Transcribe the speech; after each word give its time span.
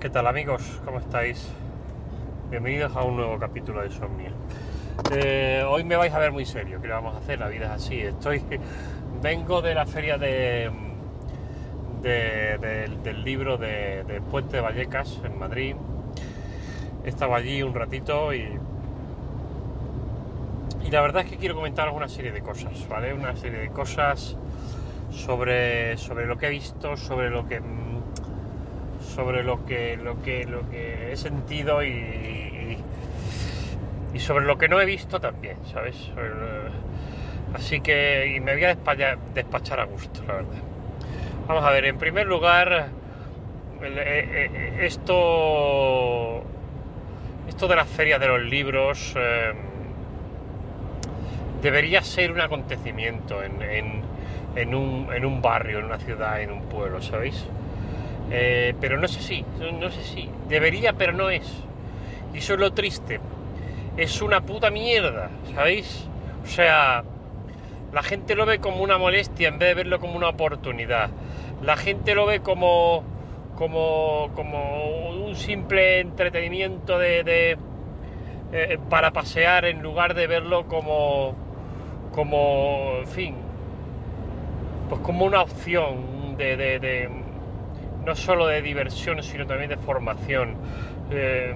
¿Qué 0.00 0.08
tal 0.10 0.26
amigos? 0.26 0.80
¿Cómo 0.84 0.98
estáis? 0.98 1.48
Bienvenidos 2.50 2.94
a 2.96 3.02
un 3.02 3.16
nuevo 3.16 3.38
capítulo 3.38 3.82
de 3.82 3.90
Somnia. 3.90 4.32
Eh, 5.12 5.62
hoy 5.66 5.84
me 5.84 5.96
vais 5.96 6.12
a 6.12 6.18
ver 6.18 6.32
muy 6.32 6.44
serio, 6.44 6.80
¿qué 6.80 6.88
le 6.88 6.94
vamos 6.94 7.14
a 7.14 7.18
hacer? 7.18 7.38
La 7.38 7.48
vida 7.48 7.66
es 7.66 7.70
así. 7.82 8.00
Estoy, 8.00 8.42
vengo 9.22 9.62
de 9.62 9.74
la 9.74 9.86
feria 9.86 10.18
de, 10.18 10.70
de- 12.02 12.58
de- 12.58 12.88
del 13.02 13.24
libro 13.24 13.56
de, 13.58 14.22
Puente 14.30 14.56
de 14.56 14.62
Vallecas 14.62 15.20
en 15.24 15.38
Madrid. 15.38 15.76
Estaba 17.04 17.36
allí 17.36 17.62
un 17.62 17.74
ratito 17.74 18.32
y, 18.34 18.46
y 20.84 20.90
la 20.90 21.00
verdad 21.00 21.24
es 21.24 21.30
que 21.30 21.36
quiero 21.38 21.54
comentaros 21.54 21.94
una 21.94 22.08
serie 22.08 22.32
de 22.32 22.42
cosas, 22.42 22.86
¿vale? 22.88 23.12
Una 23.14 23.36
serie 23.36 23.58
de 23.60 23.68
cosas 23.70 24.36
sobre, 25.10 25.96
sobre 25.96 26.26
lo 26.26 26.36
que 26.36 26.46
he 26.46 26.50
visto, 26.50 26.96
sobre 26.96 27.30
lo 27.30 27.46
que 27.46 27.60
sobre 29.20 29.42
lo 29.42 29.66
que 29.66 29.98
lo 29.98 30.22
que 30.22 30.46
lo 30.46 30.66
que 30.70 31.12
he 31.12 31.16
sentido 31.16 31.82
y, 31.82 32.78
y, 34.14 34.18
sobre 34.18 34.46
lo 34.46 34.56
que 34.56 34.66
no 34.66 34.80
he 34.80 34.86
visto 34.86 35.20
también, 35.20 35.58
¿sabes? 35.70 36.10
Así 37.52 37.82
que 37.82 38.32
y 38.34 38.40
me 38.40 38.54
voy 38.54 38.64
a 38.64 38.76
despachar, 39.34 39.80
a 39.80 39.84
gusto, 39.84 40.22
la 40.26 40.34
verdad. 40.36 40.62
Vamos 41.46 41.64
a 41.64 41.70
ver, 41.70 41.84
en 41.84 41.98
primer 41.98 42.26
lugar, 42.26 42.88
eh, 43.82 44.28
eh, 44.32 44.76
esto 44.86 46.42
esto 47.46 47.68
de 47.68 47.76
las 47.76 47.88
ferias 47.88 48.20
de 48.20 48.26
los 48.28 48.40
libros 48.40 49.12
eh, 49.18 49.52
debería 51.60 52.00
ser 52.00 52.32
un 52.32 52.40
acontecimiento 52.40 53.42
en, 53.42 53.60
en- 53.60 54.00
en 54.56 54.74
un, 54.74 55.08
en 55.12 55.24
un 55.26 55.42
barrio, 55.42 55.78
en 55.78 55.84
una 55.84 55.98
ciudad, 55.98 56.40
en 56.40 56.50
un 56.50 56.62
pueblo, 56.62 57.00
¿sabéis? 57.02 57.46
Eh, 58.30 58.74
pero 58.80 58.98
no 58.98 59.08
sé 59.08 59.20
si, 59.20 59.44
no 59.80 59.90
sé 59.90 60.02
si. 60.04 60.28
Debería, 60.48 60.92
pero 60.92 61.12
no 61.12 61.30
es. 61.30 61.46
Y 62.34 62.38
eso 62.38 62.54
es 62.54 62.60
lo 62.60 62.72
triste. 62.72 63.20
Es 63.96 64.22
una 64.22 64.40
puta 64.40 64.70
mierda, 64.70 65.30
¿sabéis? 65.54 66.06
O 66.44 66.46
sea, 66.46 67.02
la 67.92 68.02
gente 68.02 68.34
lo 68.36 68.46
ve 68.46 68.58
como 68.60 68.82
una 68.82 68.98
molestia 68.98 69.48
en 69.48 69.58
vez 69.58 69.70
de 69.70 69.74
verlo 69.74 70.00
como 70.00 70.16
una 70.16 70.28
oportunidad. 70.28 71.10
La 71.62 71.76
gente 71.76 72.14
lo 72.14 72.26
ve 72.26 72.40
como, 72.40 73.04
como, 73.56 74.30
como 74.34 75.10
un 75.10 75.36
simple 75.36 76.00
entretenimiento 76.00 76.98
de, 76.98 77.58
eh, 78.52 78.78
para 78.88 79.12
pasear 79.12 79.64
en 79.64 79.82
lugar 79.82 80.14
de 80.14 80.26
verlo 80.26 80.66
como, 80.66 81.34
como, 82.12 82.96
en 83.00 83.06
fin, 83.06 83.34
pues 84.88 85.00
como 85.02 85.24
una 85.24 85.42
opción 85.42 86.36
de- 86.36 87.10
no 88.04 88.14
solo 88.16 88.46
de 88.46 88.62
diversión, 88.62 89.22
sino 89.22 89.46
también 89.46 89.70
de 89.70 89.76
formación. 89.76 90.54
Eh, 91.10 91.54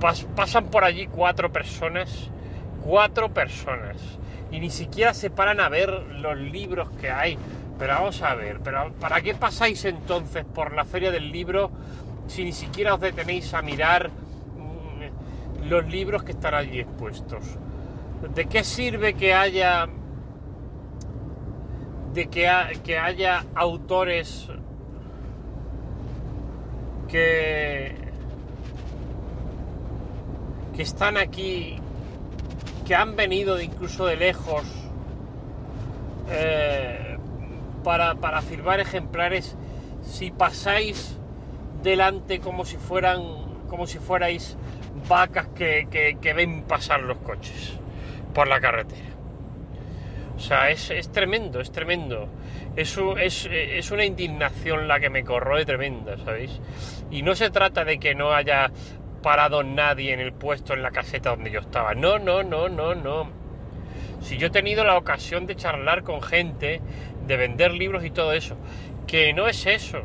pas- 0.00 0.26
pasan 0.34 0.66
por 0.66 0.84
allí 0.84 1.06
cuatro 1.06 1.50
personas, 1.52 2.30
cuatro 2.84 3.28
personas, 3.32 3.96
y 4.50 4.60
ni 4.60 4.70
siquiera 4.70 5.14
se 5.14 5.30
paran 5.30 5.60
a 5.60 5.68
ver 5.68 5.90
los 5.90 6.36
libros 6.36 6.90
que 7.00 7.10
hay. 7.10 7.38
Pero 7.78 7.92
vamos 7.94 8.22
a 8.22 8.34
ver, 8.34 8.60
pero 8.60 8.92
¿para 8.98 9.20
qué 9.20 9.34
pasáis 9.34 9.84
entonces 9.84 10.44
por 10.44 10.72
la 10.72 10.84
feria 10.84 11.10
del 11.10 11.30
libro 11.30 11.70
si 12.26 12.42
ni 12.42 12.52
siquiera 12.52 12.94
os 12.94 13.00
detenéis 13.00 13.52
a 13.52 13.60
mirar 13.60 14.08
mm, 14.08 15.68
los 15.68 15.86
libros 15.86 16.22
que 16.22 16.32
están 16.32 16.54
allí 16.54 16.80
expuestos? 16.80 17.42
¿De 18.34 18.46
qué 18.46 18.64
sirve 18.64 19.12
que 19.12 19.34
haya 19.34 19.86
de 22.16 22.28
que, 22.28 22.50
que 22.82 22.98
haya 22.98 23.44
autores 23.54 24.48
que, 27.08 27.94
que 30.74 30.82
están 30.82 31.18
aquí, 31.18 31.76
que 32.86 32.94
han 32.94 33.16
venido 33.16 33.56
de 33.56 33.64
incluso 33.64 34.06
de 34.06 34.16
lejos 34.16 34.64
eh, 36.30 37.18
para, 37.84 38.14
para 38.14 38.40
firmar 38.40 38.80
ejemplares, 38.80 39.54
si 40.02 40.30
pasáis 40.30 41.18
delante 41.82 42.40
como 42.40 42.64
si 42.64 42.78
fueran 42.78 43.44
como 43.68 43.86
si 43.86 43.98
fuerais 43.98 44.56
vacas 45.08 45.48
que- 45.48 45.86
que 46.20 46.32
ven 46.32 46.62
pasar 46.62 47.00
los 47.00 47.18
coches 47.18 47.74
por 48.32 48.48
la 48.48 48.60
carretera. 48.60 49.15
O 50.36 50.38
sea, 50.38 50.70
es, 50.70 50.90
es 50.90 51.10
tremendo, 51.10 51.60
es 51.60 51.72
tremendo. 51.72 52.28
Es, 52.76 52.98
es, 53.18 53.48
es 53.50 53.90
una 53.90 54.04
indignación 54.04 54.86
la 54.86 55.00
que 55.00 55.08
me 55.08 55.24
corroe 55.24 55.64
tremenda, 55.64 56.18
¿sabéis? 56.18 56.60
Y 57.10 57.22
no 57.22 57.34
se 57.34 57.50
trata 57.50 57.84
de 57.84 57.98
que 57.98 58.14
no 58.14 58.32
haya 58.32 58.70
parado 59.22 59.62
nadie 59.62 60.12
en 60.12 60.20
el 60.20 60.32
puesto 60.32 60.74
en 60.74 60.82
la 60.82 60.90
caseta 60.90 61.30
donde 61.30 61.50
yo 61.50 61.60
estaba. 61.60 61.94
No, 61.94 62.18
no, 62.18 62.42
no, 62.42 62.68
no, 62.68 62.94
no. 62.94 63.30
Si 64.20 64.36
yo 64.36 64.48
he 64.48 64.50
tenido 64.50 64.84
la 64.84 64.96
ocasión 64.98 65.46
de 65.46 65.56
charlar 65.56 66.02
con 66.02 66.22
gente, 66.22 66.80
de 67.26 67.36
vender 67.36 67.72
libros 67.72 68.04
y 68.04 68.10
todo 68.10 68.32
eso, 68.32 68.56
que 69.06 69.32
no 69.32 69.48
es 69.48 69.64
eso. 69.66 70.02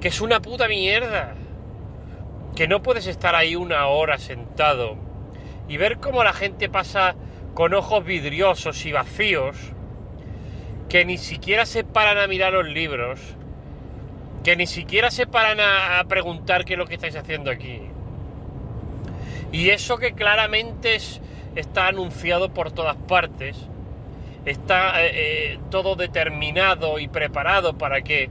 Que 0.00 0.08
es 0.08 0.20
una 0.20 0.40
puta 0.40 0.68
mierda. 0.68 1.34
Que 2.54 2.68
no 2.68 2.82
puedes 2.82 3.06
estar 3.06 3.34
ahí 3.34 3.56
una 3.56 3.86
hora 3.88 4.18
sentado 4.18 4.96
y 5.68 5.76
ver 5.76 5.98
cómo 5.98 6.22
la 6.22 6.32
gente 6.32 6.68
pasa 6.68 7.16
con 7.56 7.72
ojos 7.72 8.04
vidriosos 8.04 8.84
y 8.84 8.92
vacíos, 8.92 9.56
que 10.90 11.06
ni 11.06 11.16
siquiera 11.16 11.64
se 11.64 11.84
paran 11.84 12.18
a 12.18 12.26
mirar 12.26 12.52
los 12.52 12.68
libros, 12.68 13.18
que 14.44 14.56
ni 14.56 14.66
siquiera 14.66 15.10
se 15.10 15.26
paran 15.26 15.58
a, 15.58 16.04
preguntar 16.04 16.66
qué 16.66 16.74
es 16.74 16.78
lo 16.78 16.86
que 16.86 16.96
estáis 16.96 17.16
haciendo 17.16 17.50
aquí. 17.50 17.80
Y 19.52 19.70
eso 19.70 19.96
que 19.96 20.12
claramente 20.12 20.96
es- 20.96 21.22
está 21.54 21.86
anunciado 21.88 22.50
por 22.50 22.72
todas 22.72 22.96
partes, 23.08 23.56
está 24.44 25.02
eh, 25.02 25.12
eh, 25.54 25.58
todo 25.70 25.96
determinado 25.96 26.98
y 26.98 27.08
preparado 27.08 27.78
para 27.78 28.02
que 28.02 28.28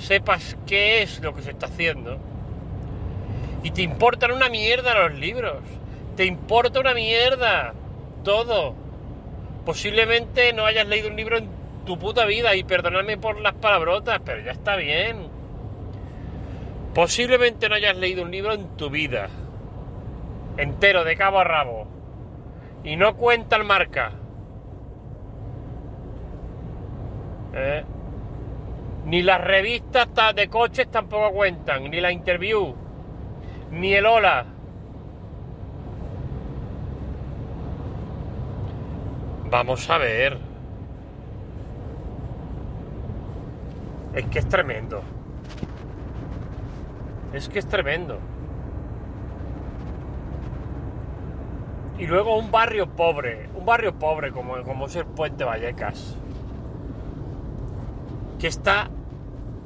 sepas 0.00 0.56
qué 0.66 1.00
es 1.02 1.20
lo 1.22 1.32
que 1.32 1.42
se 1.42 1.52
está 1.52 1.66
haciendo. 1.66 2.18
Y 3.62 3.70
te 3.70 3.82
importan 3.82 4.32
una 4.32 4.48
mierda 4.48 4.98
los 4.98 5.14
libros. 5.14 5.62
Te 6.16 6.24
importa 6.24 6.80
una 6.80 6.92
mierda. 6.92 7.72
Todo. 8.24 8.74
Posiblemente 9.64 10.52
no 10.52 10.64
hayas 10.66 10.86
leído 10.86 11.08
un 11.08 11.16
libro 11.16 11.36
en 11.38 11.48
tu 11.86 11.98
puta 11.98 12.24
vida 12.26 12.54
y 12.56 12.64
perdonadme 12.64 13.16
por 13.18 13.40
las 13.40 13.54
palabrotas, 13.54 14.20
pero 14.24 14.42
ya 14.42 14.52
está 14.52 14.76
bien. 14.76 15.28
Posiblemente 16.94 17.68
no 17.68 17.74
hayas 17.74 17.96
leído 17.96 18.22
un 18.22 18.30
libro 18.30 18.52
en 18.54 18.76
tu 18.76 18.88
vida. 18.90 19.28
Entero, 20.56 21.04
de 21.04 21.16
cabo 21.16 21.38
a 21.40 21.44
rabo. 21.44 21.86
Y 22.84 22.96
no 22.96 23.16
cuenta 23.16 23.56
el 23.56 23.64
marca. 23.64 24.12
¿Eh? 27.54 27.84
Ni 29.06 29.22
las 29.22 29.40
revistas 29.40 30.08
ta- 30.14 30.32
de 30.32 30.48
coches 30.48 30.90
tampoco 30.90 31.30
cuentan, 31.32 31.90
ni 31.90 32.00
la 32.00 32.10
interview, 32.10 32.74
ni 33.70 33.92
el 33.94 34.06
hola. 34.06 34.46
Vamos 39.50 39.88
a 39.90 39.98
ver. 39.98 40.38
Es 44.14 44.26
que 44.26 44.38
es 44.38 44.48
tremendo. 44.48 45.02
Es 47.32 47.48
que 47.48 47.58
es 47.58 47.66
tremendo. 47.66 48.18
Y 51.98 52.06
luego 52.06 52.36
un 52.36 52.50
barrio 52.50 52.88
pobre, 52.88 53.48
un 53.54 53.64
barrio 53.64 53.94
pobre 53.94 54.32
como, 54.32 54.62
como 54.62 54.86
es 54.86 54.96
el 54.96 55.06
Puente 55.06 55.44
Vallecas, 55.44 56.16
que 58.38 58.48
está, 58.48 58.90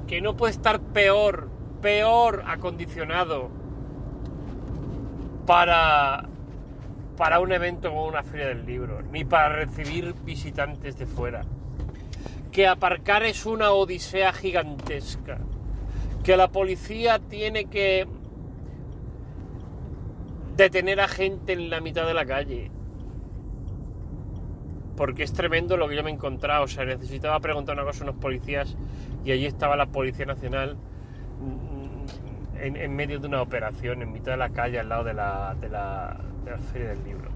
que 0.06 0.20
no 0.20 0.36
puede 0.36 0.52
estar 0.52 0.81
peor, 0.81 1.48
peor 1.81 2.44
acondicionado 2.46 3.48
para, 5.46 6.28
para 7.19 7.41
un 7.41 7.50
evento 7.50 7.88
como 7.88 8.06
una 8.06 8.23
feria 8.23 8.47
del 8.47 8.65
libro, 8.65 9.03
ni 9.11 9.25
para 9.25 9.49
recibir 9.49 10.15
visitantes 10.25 10.97
de 10.99 11.05
fuera. 11.05 11.43
que 12.53 12.67
aparcar 12.67 13.25
es 13.25 13.44
una 13.44 13.73
odisea 13.73 14.32
gigantesca, 14.32 15.38
que 16.23 16.37
la 16.37 16.49
policía 16.49 17.19
tiene 17.19 17.67
que 17.67 18.06
detener 20.56 21.00
a 21.00 21.09
gente 21.09 21.53
en 21.53 21.70
la 21.70 21.81
mitad 21.81 22.06
de 22.06 22.15
la 22.15 22.25
calle. 22.25 22.70
Porque 24.97 25.25
es 25.25 25.32
tremendo 25.32 25.76
lo 25.76 25.88
que 25.88 25.97
yo 25.97 26.03
me 26.03 26.11
he 26.11 26.15
encontrado. 26.15 26.65
O 26.65 26.69
sea, 26.69 26.85
necesitaba 26.85 27.38
preguntar 27.38 27.76
una 27.76 27.85
cosa 27.85 28.05
a 28.05 28.11
unos 28.11 28.20
policías 28.20 28.76
y 29.25 29.31
allí 29.31 29.47
estaba 29.47 29.76
la 29.76 29.87
Policía 29.87 30.26
Nacional 30.26 30.76
mm, 31.41 32.59
en, 32.61 32.76
en 32.76 32.97
medio 32.97 33.20
de 33.20 33.26
una 33.29 33.43
operación, 33.43 34.03
en 34.03 34.12
mitad 34.12 34.32
de 34.32 34.38
la 34.38 34.50
calle, 34.50 34.81
al 34.81 34.88
lado 34.88 35.05
de 35.05 35.15
la, 35.15 35.55
de 35.61 35.69
la, 35.69 36.20
la 36.50 36.58
Feria 36.58 36.88
del 36.88 37.04
Libro. 37.04 37.30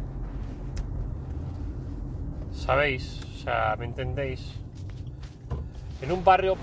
¿Sabéis? 2.53 3.21
O 3.25 3.39
sea, 3.39 3.77
¿me 3.79 3.87
entendéis? 3.87 4.55
En 6.01 6.13
un 6.13 6.25
barrio 6.25 6.57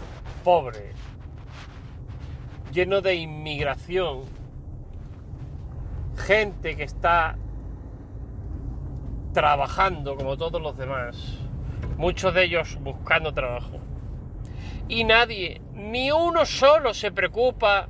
pobre, 0.43 0.91
lleno 2.71 3.01
de 3.01 3.15
inmigración, 3.15 4.21
gente 6.17 6.75
que 6.75 6.83
está 6.83 7.37
trabajando 9.33 10.15
como 10.15 10.37
todos 10.37 10.61
los 10.61 10.77
demás, 10.77 11.39
muchos 11.97 12.33
de 12.33 12.45
ellos 12.45 12.77
buscando 12.81 13.33
trabajo. 13.33 13.77
Y 14.87 15.03
nadie, 15.03 15.61
ni 15.73 16.11
uno 16.11 16.45
solo 16.45 16.93
se 16.93 17.11
preocupa 17.11 17.87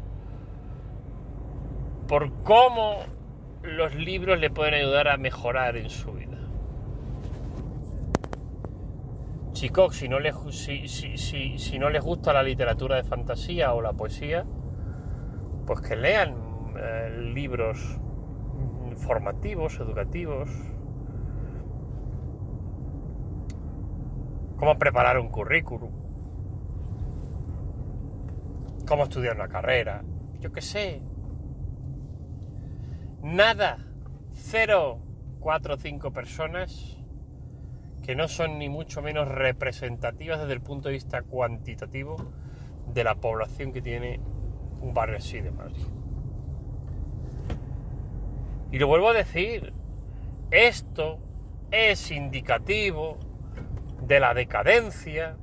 por 2.07 2.31
cómo 2.43 3.18
los 3.63 3.95
libros 3.95 4.39
le 4.39 4.49
pueden 4.49 4.73
ayudar 4.73 5.07
a 5.07 5.17
mejorar 5.17 5.77
en 5.77 5.89
su 5.89 6.13
vida. 6.13 6.37
Chicos, 9.51 9.97
si 9.97 10.07
no 10.07 10.19
les, 10.19 10.35
si, 10.51 10.87
si, 10.87 11.17
si, 11.17 11.57
si 11.57 11.79
no 11.79 11.89
les 11.89 12.03
gusta 12.03 12.31
la 12.31 12.43
literatura 12.43 12.95
de 12.95 13.03
fantasía 13.03 13.73
o 13.73 13.81
la 13.81 13.93
poesía, 13.93 14.45
pues 15.65 15.81
que 15.81 15.95
lean 15.95 16.35
eh, 16.77 17.31
libros 17.33 17.99
formativos, 18.97 19.79
educativos, 19.79 20.49
cómo 24.57 24.77
preparar 24.77 25.19
un 25.19 25.29
currículum, 25.29 25.91
cómo 28.87 29.03
estudiar 29.03 29.35
una 29.35 29.47
carrera, 29.47 30.03
yo 30.39 30.51
qué 30.51 30.61
sé. 30.61 31.01
Nada, 33.21 33.77
cero, 34.31 34.99
cuatro 35.39 35.75
o 35.75 35.77
cinco 35.77 36.11
personas 36.13 36.97
que 38.01 38.15
no 38.15 38.29
son 38.29 38.57
ni 38.57 38.69
mucho 38.69 39.01
menos 39.01 39.27
representativas 39.27 40.39
desde 40.39 40.53
el 40.53 40.61
punto 40.61 40.87
de 40.87 40.93
vista 40.93 41.21
cuantitativo 41.23 42.15
de 42.93 43.03
la 43.03 43.15
población 43.15 43.73
que 43.73 43.81
tiene 43.81 44.21
un 44.79 44.93
barrio 44.93 45.17
así 45.17 45.41
de 45.41 45.51
Madrid. 45.51 45.85
Y 48.71 48.79
lo 48.79 48.87
vuelvo 48.87 49.09
a 49.09 49.13
decir, 49.13 49.73
esto 50.49 51.19
es 51.71 52.11
indicativo 52.11 53.17
de 54.01 54.21
la 54.21 54.33
decadencia 54.33 55.35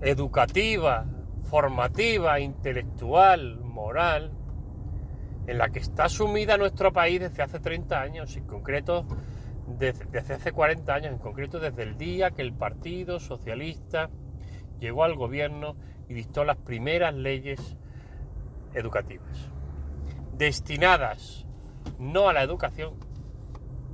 educativa, 0.00 1.06
formativa, 1.42 2.38
intelectual, 2.38 3.58
moral, 3.60 4.30
en 5.50 5.58
la 5.58 5.70
que 5.70 5.80
está 5.80 6.08
sumida 6.08 6.56
nuestro 6.56 6.92
país 6.92 7.18
desde 7.18 7.42
hace 7.42 7.58
30 7.58 8.00
años, 8.00 8.36
en 8.36 8.46
concreto 8.46 9.04
desde, 9.66 10.04
desde 10.04 10.34
hace 10.34 10.52
40 10.52 10.94
años, 10.94 11.12
en 11.12 11.18
concreto 11.18 11.58
desde 11.58 11.82
el 11.82 11.98
día 11.98 12.30
que 12.30 12.42
el 12.42 12.52
Partido 12.52 13.18
Socialista 13.18 14.10
llegó 14.78 15.02
al 15.02 15.16
gobierno 15.16 15.74
y 16.08 16.14
dictó 16.14 16.44
las 16.44 16.56
primeras 16.56 17.16
leyes 17.16 17.76
educativas, 18.74 19.50
destinadas 20.36 21.46
no 21.98 22.28
a 22.28 22.32
la 22.32 22.44
educación, 22.44 22.94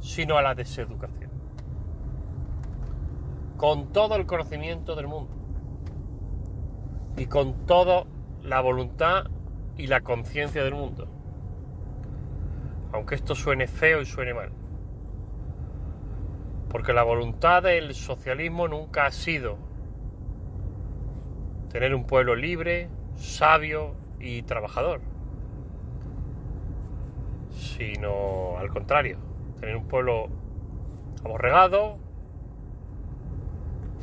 sino 0.00 0.37
a 0.37 0.43
la 0.43 0.55
deseducación, 0.55 1.31
con 3.56 3.94
todo 3.94 4.17
el 4.17 4.26
conocimiento 4.26 4.94
del 4.94 5.06
mundo 5.06 5.35
y 7.17 7.25
con 7.25 7.64
toda 7.64 8.05
la 8.43 8.61
voluntad 8.61 9.25
y 9.79 9.87
la 9.87 10.02
conciencia 10.02 10.62
del 10.62 10.75
mundo, 10.75 11.16
aunque 12.97 13.15
esto 13.15 13.35
suene 13.35 13.67
feo 13.67 14.01
y 14.01 14.07
suene 14.07 14.33
mal. 14.33 14.51
Porque 16.71 16.93
la 16.95 17.03
voluntad 17.03 17.63
del 17.63 17.95
socialismo 17.95 18.69
nunca 18.69 19.07
ha 19.07 19.11
sido 19.11 19.59
tener 21.71 21.95
un 21.95 22.07
pueblo 22.07 22.35
libre, 22.35 22.89
sabio 23.15 23.95
y 24.19 24.43
trabajador, 24.43 25.01
sino 27.51 28.57
al 28.59 28.71
contrario, 28.71 29.19
tener 29.61 29.77
un 29.77 29.87
pueblo 29.87 30.29
aborregado, 31.23 31.99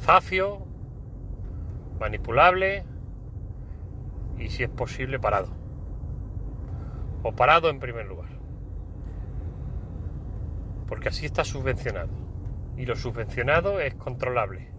zafio, 0.01 0.59
manipulable 1.99 2.85
y 4.37 4.49
si 4.49 4.63
es 4.63 4.69
posible 4.69 5.19
parado. 5.19 5.49
O 7.23 7.31
parado 7.31 7.69
en 7.69 7.79
primer 7.79 8.05
lugar. 8.05 8.22
Porque 10.93 11.09
así 11.09 11.25
está 11.25 11.43
subvencionado. 11.43 12.11
Y 12.77 12.85
lo 12.85 12.95
subvencionado 12.95 13.79
es 13.79 13.95
controlable. 13.95 14.69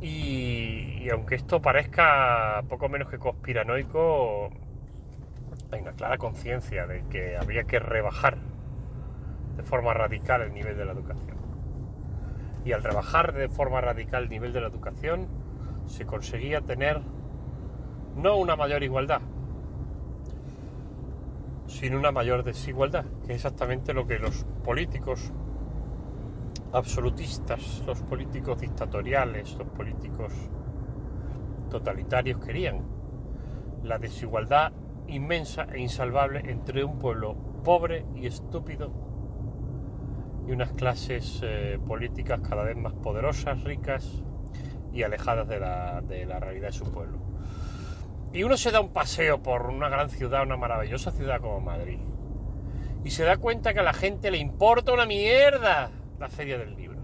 Y, 0.00 1.06
aunque 1.10 1.34
esto 1.34 1.60
parezca 1.60 2.64
poco 2.66 2.88
menos 2.88 3.10
que 3.10 3.18
conspiranoico, 3.18 4.48
hay 5.70 5.82
una 5.82 5.92
clara 5.92 6.16
conciencia 6.16 6.86
de 6.86 7.04
que 7.10 7.36
habría 7.36 7.64
que 7.64 7.78
rebajar 7.78 8.38
de 9.58 9.62
forma 9.62 9.92
radical 9.92 10.40
el 10.40 10.54
nivel 10.54 10.78
de 10.78 10.86
la 10.86 10.92
educación. 10.92 11.36
Y 12.64 12.72
al 12.72 12.82
rebajar 12.82 13.34
de 13.34 13.50
forma 13.50 13.82
radical 13.82 14.22
el 14.22 14.30
nivel 14.30 14.54
de 14.54 14.62
la 14.62 14.68
educación, 14.68 15.28
se 15.84 16.06
conseguía 16.06 16.62
tener 16.62 17.02
no 18.16 18.38
una 18.38 18.56
mayor 18.56 18.82
igualdad, 18.82 19.20
sino 21.70 21.96
una 21.98 22.10
mayor 22.10 22.42
desigualdad, 22.42 23.04
que 23.24 23.32
es 23.32 23.36
exactamente 23.36 23.94
lo 23.94 24.06
que 24.06 24.18
los 24.18 24.44
políticos 24.64 25.32
absolutistas, 26.72 27.82
los 27.86 28.02
políticos 28.02 28.60
dictatoriales, 28.60 29.54
los 29.56 29.68
políticos 29.68 30.32
totalitarios 31.70 32.44
querían. 32.44 32.82
La 33.84 33.98
desigualdad 33.98 34.72
inmensa 35.06 35.66
e 35.72 35.80
insalvable 35.80 36.42
entre 36.50 36.84
un 36.84 36.98
pueblo 36.98 37.34
pobre 37.64 38.04
y 38.14 38.26
estúpido 38.26 38.92
y 40.46 40.52
unas 40.52 40.72
clases 40.72 41.40
eh, 41.44 41.78
políticas 41.86 42.40
cada 42.40 42.64
vez 42.64 42.76
más 42.76 42.94
poderosas, 42.94 43.62
ricas 43.62 44.22
y 44.92 45.04
alejadas 45.04 45.48
de 45.48 45.60
la 45.60 46.40
realidad 46.40 46.68
de 46.68 46.72
su 46.72 46.90
pueblo. 46.90 47.29
Y 48.32 48.44
uno 48.44 48.56
se 48.56 48.70
da 48.70 48.80
un 48.80 48.92
paseo 48.92 49.42
por 49.42 49.66
una 49.66 49.88
gran 49.88 50.08
ciudad, 50.08 50.42
una 50.42 50.56
maravillosa 50.56 51.10
ciudad 51.10 51.40
como 51.40 51.60
Madrid, 51.60 51.98
y 53.04 53.10
se 53.10 53.24
da 53.24 53.38
cuenta 53.38 53.74
que 53.74 53.80
a 53.80 53.84
la 53.84 53.92
gente 53.92 54.30
le 54.30 54.38
importa 54.38 54.92
una 54.92 55.06
mierda 55.06 55.90
la 56.18 56.28
feria 56.28 56.58
del 56.58 56.76
libro. 56.76 57.00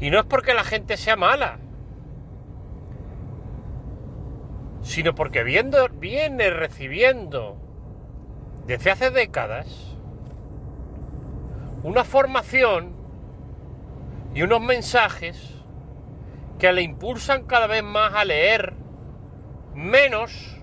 Y 0.00 0.10
no 0.10 0.20
es 0.20 0.26
porque 0.26 0.54
la 0.54 0.62
gente 0.62 0.96
sea 0.96 1.16
mala, 1.16 1.58
sino 4.82 5.14
porque 5.14 5.42
viendo, 5.42 5.88
viene 5.88 6.50
recibiendo 6.50 7.56
desde 8.66 8.90
hace 8.90 9.10
décadas 9.10 9.96
una 11.82 12.04
formación 12.04 12.94
y 14.34 14.42
unos 14.42 14.60
mensajes 14.60 15.54
que 16.58 16.72
le 16.72 16.82
impulsan 16.82 17.44
cada 17.44 17.66
vez 17.66 17.82
más 17.82 18.14
a 18.14 18.24
leer 18.24 18.74
menos 19.74 20.60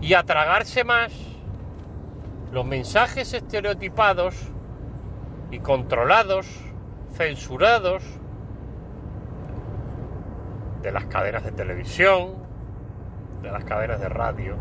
y 0.00 0.14
a 0.14 0.24
tragarse 0.24 0.84
más 0.84 1.12
los 2.52 2.66
mensajes 2.66 3.32
estereotipados 3.32 4.34
y 5.50 5.60
controlados, 5.60 6.46
censurados 7.14 8.02
de 10.82 10.92
las 10.92 11.06
cadenas 11.06 11.44
de 11.44 11.52
televisión, 11.52 12.34
de 13.42 13.50
las 13.50 13.64
cadenas 13.64 14.00
de 14.00 14.08
radio, 14.08 14.56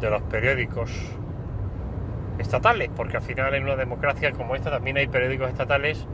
de 0.00 0.10
los 0.10 0.22
periódicos 0.22 0.90
estatales, 2.38 2.90
porque 2.94 3.16
al 3.16 3.22
final 3.22 3.54
en 3.54 3.64
una 3.64 3.76
democracia 3.76 4.32
como 4.32 4.54
esta 4.54 4.70
también 4.70 4.96
hay 4.96 5.06
periódicos 5.06 5.48
estatales, 5.48 6.06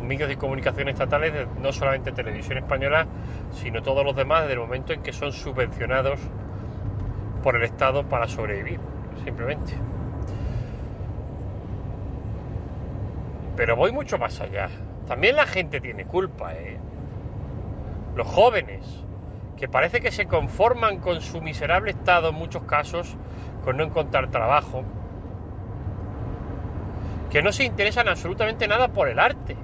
medios 0.00 0.28
de 0.28 0.36
comunicación 0.36 0.88
estatales, 0.88 1.32
no 1.60 1.72
solamente 1.72 2.12
televisión 2.12 2.58
española, 2.58 3.06
sino 3.52 3.82
todos 3.82 4.04
los 4.04 4.16
demás 4.16 4.42
desde 4.42 4.54
el 4.54 4.60
momento 4.60 4.92
en 4.92 5.02
que 5.02 5.12
son 5.12 5.32
subvencionados 5.32 6.20
por 7.42 7.56
el 7.56 7.62
Estado 7.62 8.04
para 8.04 8.26
sobrevivir, 8.26 8.80
simplemente. 9.24 9.74
Pero 13.56 13.76
voy 13.76 13.92
mucho 13.92 14.18
más 14.18 14.40
allá. 14.40 14.68
También 15.06 15.36
la 15.36 15.46
gente 15.46 15.80
tiene 15.80 16.04
culpa, 16.04 16.54
¿eh? 16.54 16.78
Los 18.14 18.26
jóvenes, 18.26 19.04
que 19.56 19.68
parece 19.68 20.00
que 20.00 20.12
se 20.12 20.26
conforman 20.26 20.98
con 20.98 21.20
su 21.20 21.40
miserable 21.40 21.90
estado 21.90 22.28
en 22.28 22.36
muchos 22.36 22.62
casos, 22.64 23.16
con 23.64 23.76
no 23.76 23.84
encontrar 23.84 24.30
trabajo, 24.30 24.84
que 27.30 27.42
no 27.42 27.52
se 27.52 27.64
interesan 27.64 28.08
absolutamente 28.08 28.68
nada 28.68 28.88
por 28.88 29.08
el 29.08 29.18
arte. 29.18 29.56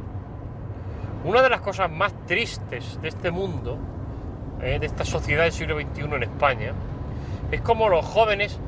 Una 1.24 1.40
de 1.40 1.48
las 1.48 1.62
cosas 1.62 1.90
más 1.90 2.12
tristes 2.26 3.00
de 3.00 3.08
este 3.08 3.30
mundo, 3.30 3.78
eh, 4.60 4.78
de 4.78 4.86
esta 4.86 5.06
sociedad 5.06 5.44
del 5.44 5.52
siglo 5.52 5.80
XXI 5.80 6.02
en 6.02 6.22
España, 6.22 6.72
es 7.50 7.62
como 7.62 7.88
los 7.88 8.04
jóvenes 8.04 8.58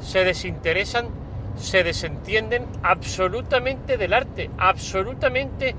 se 0.00 0.24
desinteresan, 0.24 1.08
se 1.54 1.84
desentienden 1.84 2.66
absolutamente 2.82 3.96
del 3.96 4.12
arte, 4.12 4.50
absolutamente 4.58 5.76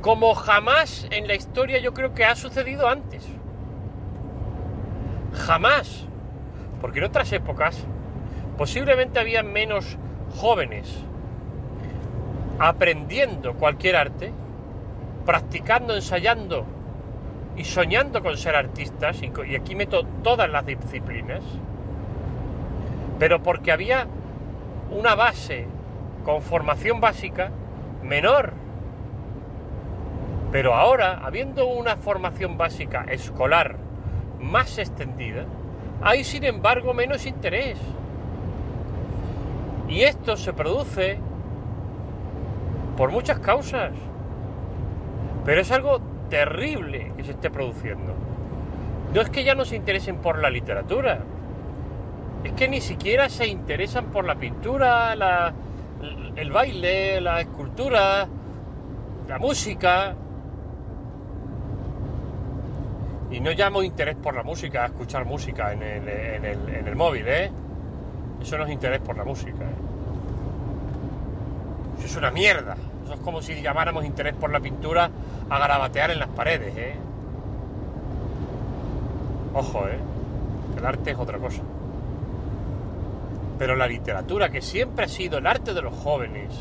como 0.00 0.34
jamás 0.34 1.06
en 1.10 1.28
la 1.28 1.34
historia 1.34 1.78
yo 1.78 1.92
creo 1.94 2.12
que 2.12 2.24
ha 2.24 2.34
sucedido 2.34 2.88
antes. 2.88 3.24
Jamás. 5.32 6.06
Porque 6.80 6.98
en 6.98 7.04
otras 7.04 7.32
épocas 7.32 7.84
posiblemente 8.56 9.20
había 9.20 9.42
menos 9.42 9.96
jóvenes 10.36 11.04
aprendiendo 12.58 13.54
cualquier 13.54 13.96
arte, 13.96 14.32
practicando, 15.28 15.94
ensayando 15.94 16.64
y 17.54 17.64
soñando 17.64 18.22
con 18.22 18.38
ser 18.38 18.56
artistas, 18.56 19.20
y, 19.22 19.56
aquí 19.56 19.74
meto 19.74 20.06
todas 20.24 20.48
las 20.48 20.64
disciplinas, 20.64 21.42
pero 23.18 23.42
porque 23.42 23.70
había 23.70 24.06
una 24.90 25.14
base 25.14 25.66
con 26.24 26.40
formación 26.40 27.02
básica 27.02 27.50
menor. 28.02 28.54
Pero 30.50 30.74
ahora, 30.74 31.20
habiendo 31.22 31.66
una 31.66 31.96
formación 31.96 32.56
básica 32.56 33.04
escolar 33.10 33.76
más 34.40 34.78
extendida, 34.78 35.44
hay 36.00 36.24
sin 36.24 36.44
embargo 36.44 36.94
menos 36.94 37.26
interés. 37.26 37.78
Y 39.90 40.04
esto 40.04 40.38
se 40.38 40.54
produce 40.54 41.18
por 42.96 43.10
muchas 43.10 43.38
causas. 43.40 43.92
Pero 45.48 45.62
es 45.62 45.72
algo 45.72 45.98
terrible 46.28 47.10
que 47.16 47.24
se 47.24 47.30
esté 47.30 47.48
produciendo. 47.48 48.12
No 49.14 49.22
es 49.22 49.30
que 49.30 49.44
ya 49.44 49.54
no 49.54 49.64
se 49.64 49.76
interesen 49.76 50.18
por 50.18 50.40
la 50.40 50.50
literatura, 50.50 51.20
es 52.44 52.52
que 52.52 52.68
ni 52.68 52.82
siquiera 52.82 53.30
se 53.30 53.46
interesan 53.46 54.10
por 54.12 54.26
la 54.26 54.34
pintura, 54.34 55.14
el 56.36 56.52
baile, 56.52 57.22
la 57.22 57.40
escultura, 57.40 58.28
la 59.26 59.38
música. 59.38 60.14
Y 63.30 63.40
no 63.40 63.50
llamo 63.52 63.82
interés 63.82 64.16
por 64.16 64.34
la 64.34 64.42
música, 64.42 64.84
escuchar 64.84 65.24
música 65.24 65.72
en 65.72 65.82
el 65.82 66.94
móvil, 66.94 67.26
¿eh? 67.26 67.50
Eso 68.42 68.58
no 68.58 68.66
es 68.66 68.70
interés 68.70 69.00
por 69.00 69.16
la 69.16 69.24
música. 69.24 69.64
¿eh? 69.64 69.78
Eso 72.00 72.06
es 72.06 72.16
una 72.16 72.30
mierda. 72.30 72.76
Es 73.12 73.20
como 73.20 73.42
si 73.42 73.60
llamáramos 73.62 74.04
interés 74.04 74.34
por 74.34 74.50
la 74.50 74.60
pintura 74.60 75.10
a 75.48 75.58
garabatear 75.58 76.10
en 76.10 76.18
las 76.18 76.28
paredes, 76.28 76.76
¿eh? 76.76 76.94
Ojo, 79.54 79.86
¿eh? 79.88 79.98
El 80.76 80.86
arte 80.86 81.10
es 81.10 81.18
otra 81.18 81.38
cosa. 81.38 81.62
Pero 83.58 83.74
la 83.74 83.86
literatura, 83.86 84.50
que 84.50 84.62
siempre 84.62 85.06
ha 85.06 85.08
sido 85.08 85.38
el 85.38 85.46
arte 85.46 85.74
de 85.74 85.82
los 85.82 85.94
jóvenes, 85.94 86.54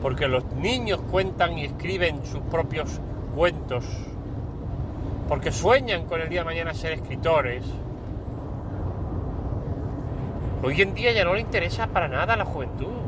porque 0.00 0.28
los 0.28 0.44
niños 0.52 1.00
cuentan 1.10 1.58
y 1.58 1.64
escriben 1.64 2.24
sus 2.24 2.40
propios 2.42 3.00
cuentos, 3.34 3.84
porque 5.28 5.50
sueñan 5.50 6.04
con 6.06 6.20
el 6.20 6.28
día 6.28 6.40
de 6.40 6.44
mañana 6.44 6.74
ser 6.74 6.92
escritores, 6.92 7.64
hoy 10.62 10.82
en 10.82 10.94
día 10.94 11.12
ya 11.12 11.24
no 11.24 11.34
le 11.34 11.40
interesa 11.40 11.88
para 11.88 12.06
nada 12.06 12.34
a 12.34 12.36
la 12.36 12.44
juventud. 12.44 13.07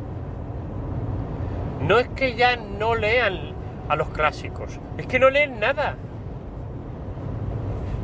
No 1.81 1.99
es 1.99 2.09
que 2.09 2.35
ya 2.35 2.57
no 2.57 2.95
lean 2.95 3.53
a 3.89 3.97
los 3.97 4.09
clásicos, 4.11 4.79
es 4.99 5.07
que 5.07 5.19
no 5.19 5.31
leen 5.31 5.59
nada. 5.59 5.97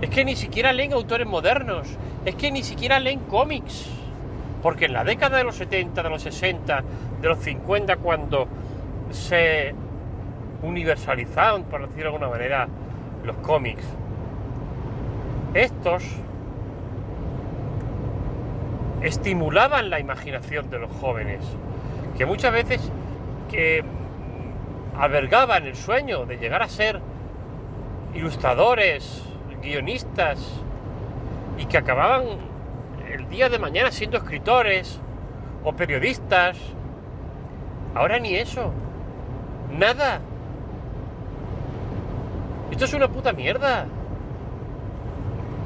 Es 0.00 0.11
que 0.11 0.25
ni 0.25 0.37
siquiera 0.37 0.73
leen 0.73 0.92
autores 0.92 1.26
modernos, 1.26 1.87
es 2.25 2.35
que 2.35 2.50
ni 2.50 2.62
siquiera 2.62 2.99
leen 2.99 3.21
cómics. 3.21 3.88
Porque 4.62 4.87
en 4.87 4.95
la 4.95 5.04
década 5.04 5.38
de 5.38 5.45
los 5.45 5.56
70, 5.56 6.02
de 6.02 6.11
los 6.11 6.23
60, 6.23 6.83
de 7.21 7.28
los 7.28 7.38
50, 7.38 7.97
cuando 7.99 8.49
se 9.11 9.75
universalizaron, 10.62 11.64
por 11.64 11.83
decirlo 11.83 12.11
de 12.11 12.16
alguna 12.16 12.28
manera, 12.28 12.68
los 13.25 13.37
cómics, 13.37 13.85
estos 15.54 16.02
estimulaban 19.02 19.90
la 19.90 20.00
imaginación 20.00 20.68
de 20.71 20.78
los 20.78 20.90
jóvenes, 20.90 21.40
que 22.16 22.26
muchas 22.26 22.52
veces 22.52 22.90
que 23.50 23.84
albergaban 24.98 25.66
el 25.66 25.76
sueño 25.76 26.26
de 26.26 26.38
llegar 26.38 26.62
a 26.62 26.68
ser 26.68 27.00
ilustradores, 28.14 29.22
guionistas, 29.62 30.60
y 31.58 31.66
que 31.66 31.78
acababan 31.78 32.24
el 33.10 33.28
día 33.28 33.48
de 33.48 33.58
mañana 33.58 33.90
siendo 33.90 34.16
escritores 34.16 35.00
o 35.64 35.72
periodistas. 35.72 36.58
Ahora 37.94 38.18
ni 38.18 38.36
eso. 38.36 38.72
Nada. 39.72 40.20
Esto 42.70 42.84
es 42.84 42.94
una 42.94 43.08
puta 43.08 43.32
mierda. 43.32 43.86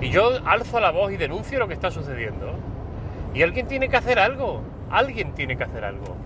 Y 0.01 0.11
yo 0.11 0.31
alzo 0.47 0.81
la 0.81 0.91
voz 0.91 1.13
y 1.13 1.17
denuncio 1.17 1.59
lo 1.59 1.69
que 1.69 1.75
está 1.75 1.91
sucediendo. 1.91 2.55
Y 3.35 3.43
alguien 3.43 3.67
tiene 3.67 3.89
que 3.89 3.97
hacer 3.97 4.19
algo. 4.19 4.63
Alguien 4.91 5.33
tiene 5.33 5.57
que 5.57 5.65
hacer 5.65 5.85
algo. 5.85 6.17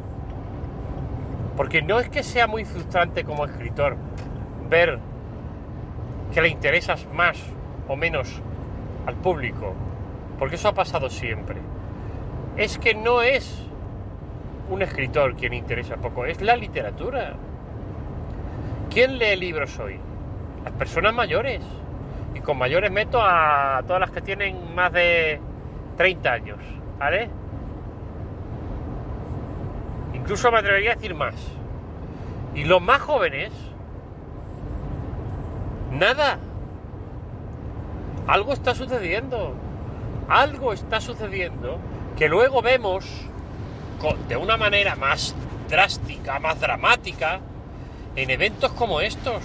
Porque 1.56 1.82
no 1.82 2.00
es 2.00 2.08
que 2.08 2.23
sea 2.23 2.46
muy 2.46 2.64
frustrante 2.64 3.25
como 3.25 3.44
escritor 3.44 3.96
ver 4.68 4.99
que 6.32 6.42
le 6.42 6.49
interesas 6.49 7.06
más 7.12 7.38
o 7.88 7.96
menos 7.96 8.40
al 9.06 9.14
público 9.14 9.75
porque 10.38 10.56
eso 10.56 10.68
ha 10.68 10.75
pasado 10.75 11.08
siempre. 11.11 11.56
Es 12.56 12.78
que 12.78 12.94
no 12.94 13.23
es 13.23 13.66
un 14.70 14.82
escritor 14.82 15.34
quien 15.37 15.54
interesa 15.54 15.96
poco, 15.96 16.25
es 16.25 16.40
la 16.40 16.56
literatura. 16.56 17.34
¿Quién 18.90 19.18
lee 19.18 19.37
libros 19.37 19.78
hoy? 19.78 19.99
Las 20.64 20.73
personas 20.75 21.14
mayores. 21.14 21.61
Y 22.34 22.40
con 22.40 22.58
mayores 22.58 22.90
meto 22.90 23.20
a 23.23 23.82
todas 23.87 24.00
las 24.00 24.11
que 24.11 24.20
tienen 24.20 24.75
más 24.75 24.92
de 24.92 25.40
30 25.96 26.32
años, 26.32 26.58
¿vale? 26.99 27.28
Incluso 30.25 30.50
me 30.50 30.59
atrevería 30.59 30.93
a 30.93 30.95
decir 30.97 31.14
más. 31.14 31.35
Y 32.54 32.64
los 32.64 32.83
más 32.83 33.00
jóvenes, 33.00 33.52
nada. 35.93 36.38
Algo 38.26 38.52
está 38.52 38.75
sucediendo 38.75 39.54
algo 40.28 40.73
está 40.73 41.00
sucediendo 41.00 41.78
que 42.16 42.28
luego 42.28 42.62
vemos 42.62 43.04
de 44.28 44.37
una 44.37 44.57
manera 44.57 44.97
más 44.97 45.35
drástica, 45.69 46.38
más 46.38 46.61
dramática, 46.61 47.40
en 48.16 48.31
eventos 48.31 48.73
como 48.73 49.00
estos. 49.00 49.43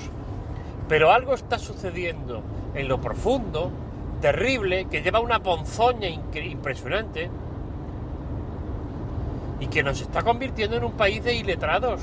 Pero 0.88 1.12
algo 1.12 1.34
está 1.34 1.60
sucediendo 1.60 2.44
en 2.74 2.88
lo 2.88 3.00
profundo, 3.00 3.72
terrible, 4.22 4.86
que 4.90 5.02
lleva 5.02 5.20
una 5.20 5.42
ponzoña 5.42 6.08
impresionante 6.08 7.30
y 9.60 9.68
que 9.68 9.84
nos 9.84 10.02
está 10.02 10.22
convirtiendo 10.24 10.78
en 10.78 10.84
un 10.84 10.94
país 10.94 11.24
de 11.24 11.36
iletrados. 11.36 12.02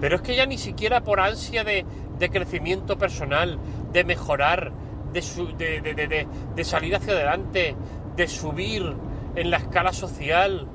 Pero 0.00 0.16
es 0.16 0.22
que 0.22 0.36
ya 0.36 0.46
ni 0.46 0.58
siquiera 0.58 1.00
por 1.02 1.20
ansia 1.20 1.64
de, 1.64 1.84
de 2.18 2.30
crecimiento 2.30 2.98
personal, 2.98 3.58
de 3.92 4.04
mejorar, 4.04 4.72
de, 5.12 6.26
de, 6.54 6.64
salir 6.64 6.94
hacia 6.94 7.12
adelante, 7.14 7.74
de 8.16 8.28
subir 8.28 8.94
en 9.34 9.50
la 9.50 9.58
escala 9.58 9.92
social. 9.92 10.66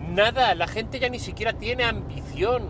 Nada, 0.00 0.54
la 0.54 0.66
gente 0.66 0.98
ya 0.98 1.08
ni 1.08 1.18
siquiera 1.18 1.52
tiene 1.52 1.84
ambición, 1.84 2.68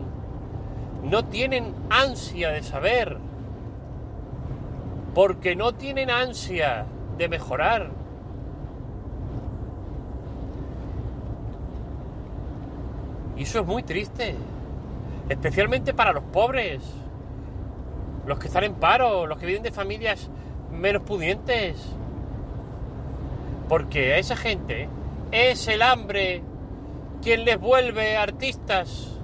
no 1.03 1.25
tienen 1.25 1.75
ansia 1.91 2.51
de 2.51 2.63
saber, 2.63 3.19
porque 5.15 5.57
no 5.57 5.73
tienen 5.73 6.11
ansia 6.11 6.87
de 7.17 7.29
mejorar. 7.29 8.04
Y 13.37 13.43
eso 13.43 13.61
es 13.61 13.67
muy 13.67 13.83
triste, 13.83 14.37
especialmente 15.29 15.93
para 15.95 16.13
los 16.13 16.25
pobres 16.25 16.83
los 18.27 18.39
que 18.39 18.47
están 18.47 18.65
en 18.65 18.75
paro, 18.75 19.27
los 19.27 19.39
que 19.39 19.47
viven 19.47 19.63
de 19.63 19.71
familias 19.71 20.31
menos 20.73 21.03
pudientes. 21.03 21.77
Porque 23.69 24.15
a 24.15 24.19
esa 24.19 24.37
gente 24.37 24.89
es 25.31 25.69
el 25.69 25.83
hambre 25.83 26.43
quien 27.23 27.45
les 27.45 27.59
vuelve 27.59 28.17
artistas, 28.17 29.19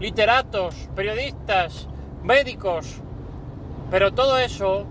literatos, 0.00 0.88
periodistas, 0.94 1.88
médicos. 2.22 3.00
Pero 3.90 4.12
todo 4.12 4.38
eso 4.38 4.84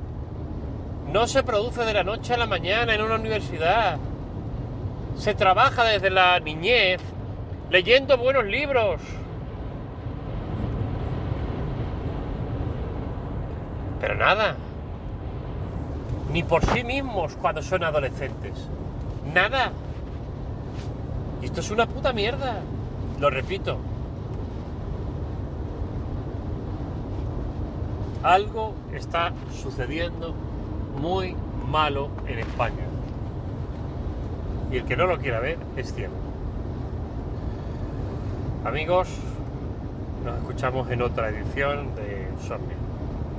no 1.11 1.27
se 1.27 1.43
produce 1.43 1.83
de 1.83 1.93
la 1.93 2.03
noche 2.03 2.33
a 2.33 2.37
la 2.37 2.45
mañana 2.45 2.93
en 2.93 3.01
una 3.01 3.15
universidad. 3.15 3.97
Se 5.17 5.33
trabaja 5.33 5.83
desde 5.85 6.09
la 6.09 6.39
niñez, 6.39 7.01
leyendo 7.69 8.17
buenos 8.17 8.45
libros. 8.45 9.01
Pero 13.99 14.15
nada, 14.15 14.55
ni 16.31 16.43
por 16.43 16.65
sí 16.65 16.83
mismos 16.83 17.35
cuando 17.41 17.61
son 17.61 17.83
adolescentes. 17.83 18.67
Nada. 19.33 19.71
Y 21.41 21.45
esto 21.45 21.61
es 21.61 21.71
una 21.71 21.85
puta 21.85 22.13
mierda. 22.13 22.59
Lo 23.19 23.29
repito. 23.29 23.77
Algo 28.21 28.73
está 28.93 29.31
sucediendo 29.61 30.33
muy 30.99 31.35
malo 31.69 32.09
en 32.27 32.39
España. 32.39 32.85
Y 34.71 34.77
el 34.77 34.85
que 34.85 34.97
no 34.97 35.05
lo 35.05 35.19
quiera 35.19 35.39
ver 35.39 35.57
es 35.77 35.93
ciego. 35.93 36.24
Amigos, 38.65 39.07
nos 40.23 40.37
escuchamos 40.39 40.89
en 40.89 41.03
otra 41.03 41.29
edición 41.29 41.93
de 41.93 42.27
Somnia. 42.47 42.84